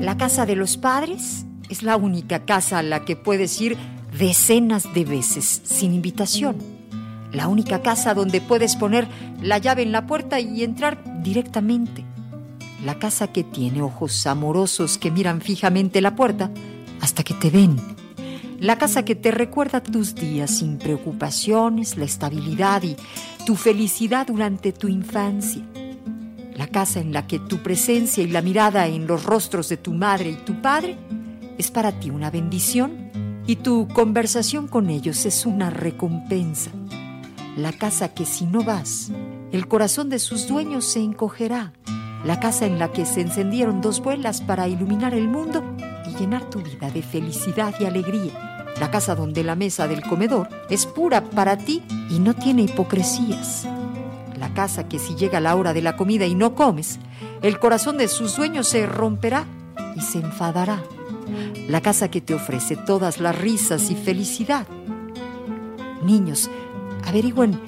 La 0.00 0.16
casa 0.16 0.46
de 0.46 0.54
los 0.54 0.76
padres 0.76 1.44
es 1.68 1.82
la 1.82 1.96
única 1.96 2.44
casa 2.44 2.78
a 2.78 2.82
la 2.84 3.04
que 3.04 3.16
puedes 3.16 3.60
ir 3.60 3.76
decenas 4.16 4.94
de 4.94 5.04
veces 5.04 5.60
sin 5.64 5.92
invitación. 5.92 6.56
La 7.32 7.48
única 7.48 7.82
casa 7.82 8.14
donde 8.14 8.40
puedes 8.40 8.76
poner 8.76 9.08
la 9.42 9.58
llave 9.58 9.82
en 9.82 9.90
la 9.90 10.06
puerta 10.06 10.38
y 10.38 10.62
entrar 10.62 11.02
directamente. 11.22 12.04
La 12.84 13.00
casa 13.00 13.32
que 13.32 13.42
tiene 13.42 13.82
ojos 13.82 14.24
amorosos 14.28 14.98
que 14.98 15.10
miran 15.10 15.40
fijamente 15.40 16.00
la 16.00 16.14
puerta 16.14 16.52
hasta 17.00 17.24
que 17.24 17.34
te 17.34 17.50
ven. 17.50 17.76
La 18.60 18.78
casa 18.78 19.04
que 19.04 19.16
te 19.16 19.32
recuerda 19.32 19.82
tus 19.82 20.14
días 20.14 20.58
sin 20.58 20.78
preocupaciones, 20.78 21.96
la 21.96 22.04
estabilidad 22.04 22.84
y 22.84 22.96
tu 23.44 23.56
felicidad 23.56 24.28
durante 24.28 24.72
tu 24.72 24.86
infancia. 24.86 25.64
La 26.58 26.66
casa 26.66 26.98
en 26.98 27.12
la 27.12 27.28
que 27.28 27.38
tu 27.38 27.58
presencia 27.58 28.20
y 28.20 28.26
la 28.26 28.42
mirada 28.42 28.88
en 28.88 29.06
los 29.06 29.22
rostros 29.22 29.68
de 29.68 29.76
tu 29.76 29.94
madre 29.94 30.30
y 30.30 30.34
tu 30.34 30.60
padre 30.60 30.98
es 31.56 31.70
para 31.70 31.92
ti 31.92 32.10
una 32.10 32.32
bendición 32.32 33.12
y 33.46 33.56
tu 33.56 33.86
conversación 33.86 34.66
con 34.66 34.90
ellos 34.90 35.24
es 35.24 35.46
una 35.46 35.70
recompensa. 35.70 36.72
La 37.56 37.72
casa 37.72 38.12
que 38.12 38.26
si 38.26 38.44
no 38.44 38.64
vas, 38.64 39.12
el 39.52 39.68
corazón 39.68 40.10
de 40.10 40.18
sus 40.18 40.48
dueños 40.48 40.84
se 40.84 40.98
encogerá. 40.98 41.74
La 42.24 42.40
casa 42.40 42.66
en 42.66 42.80
la 42.80 42.90
que 42.90 43.06
se 43.06 43.20
encendieron 43.20 43.80
dos 43.80 44.00
vuelas 44.02 44.40
para 44.40 44.66
iluminar 44.66 45.14
el 45.14 45.28
mundo 45.28 45.62
y 46.08 46.18
llenar 46.18 46.50
tu 46.50 46.60
vida 46.60 46.90
de 46.90 47.02
felicidad 47.02 47.72
y 47.78 47.84
alegría. 47.84 48.66
La 48.80 48.90
casa 48.90 49.14
donde 49.14 49.44
la 49.44 49.54
mesa 49.54 49.86
del 49.86 50.02
comedor 50.02 50.48
es 50.70 50.86
pura 50.86 51.22
para 51.22 51.56
ti 51.56 51.84
y 52.10 52.18
no 52.18 52.34
tiene 52.34 52.62
hipocresías. 52.62 53.68
La 54.38 54.54
casa 54.54 54.88
que 54.88 54.98
si 54.98 55.16
llega 55.16 55.40
la 55.40 55.56
hora 55.56 55.72
de 55.72 55.82
la 55.82 55.96
comida 55.96 56.24
y 56.24 56.34
no 56.34 56.54
comes, 56.54 57.00
el 57.42 57.58
corazón 57.58 57.98
de 57.98 58.06
sus 58.06 58.36
dueños 58.36 58.68
se 58.68 58.86
romperá 58.86 59.44
y 59.96 60.00
se 60.00 60.18
enfadará. 60.18 60.82
La 61.66 61.80
casa 61.80 62.08
que 62.08 62.20
te 62.20 62.34
ofrece 62.34 62.76
todas 62.76 63.20
las 63.20 63.36
risas 63.36 63.90
y 63.90 63.96
felicidad. 63.96 64.66
Niños, 66.04 66.48
averigüen 67.04 67.60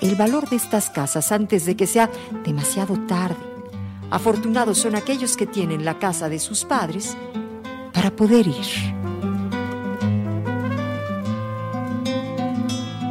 el 0.00 0.16
valor 0.16 0.48
de 0.48 0.56
estas 0.56 0.90
casas 0.90 1.30
antes 1.30 1.64
de 1.64 1.76
que 1.76 1.86
sea 1.86 2.10
demasiado 2.44 2.98
tarde. 3.06 3.36
Afortunados 4.10 4.78
son 4.78 4.96
aquellos 4.96 5.36
que 5.36 5.46
tienen 5.46 5.84
la 5.84 5.98
casa 5.98 6.28
de 6.28 6.40
sus 6.40 6.64
padres 6.64 7.16
para 7.92 8.10
poder 8.10 8.48
ir. 8.48 8.66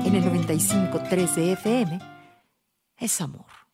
En 0.05 0.15
el 0.15 0.23
95.3 0.25 1.33
de 1.35 1.51
FM 1.53 2.14
es 2.97 3.21
amor. 3.21 3.64